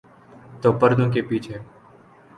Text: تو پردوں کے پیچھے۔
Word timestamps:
تو 0.61 0.71
پردوں 0.79 1.11
کے 1.11 1.21
پیچھے۔ 1.21 1.57